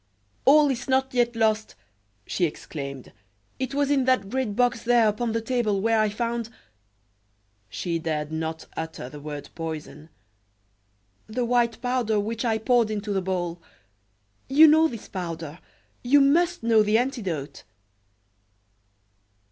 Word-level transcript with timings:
"All 0.45 0.71
is 0.71 0.87
not 0.89 1.13
yet 1.13 1.35
lost," 1.35 1.75
she 2.25 2.45
exclaimed. 2.45 3.11
"It 3.59 3.75
was 3.75 3.91
in 3.91 4.05
that 4.05 4.29
great 4.29 4.55
box 4.55 4.81
there 4.81 5.07
upon 5.07 5.31
the 5.31 5.41
table, 5.41 5.79
where 5.79 5.99
I 5.99 6.09
found" 6.09 6.49
she 7.69 7.99
dared 7.99 8.31
not 8.31 8.65
utter 8.75 9.09
the 9.09 9.19
word 9.19 9.49
poison 9.53 10.09
"the 11.27 11.45
white 11.45 11.79
powder 11.83 12.19
which 12.19 12.43
I 12.43 12.57
poured 12.57 12.89
into 12.89 13.13
the 13.13 13.21
bowl. 13.21 13.61
You 14.49 14.65
know 14.67 14.87
this 14.87 15.07
powder; 15.07 15.59
you 16.03 16.19
must 16.19 16.63
know 16.63 16.81
the 16.81 16.97
antidote." 16.97 17.63